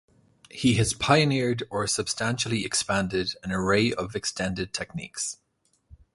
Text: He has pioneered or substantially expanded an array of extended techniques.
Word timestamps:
He 0.49 0.73
has 0.77 0.95
pioneered 0.95 1.61
or 1.69 1.85
substantially 1.85 2.65
expanded 2.65 3.35
an 3.43 3.51
array 3.51 3.93
of 3.93 4.15
extended 4.15 4.73
techniques. 4.73 5.37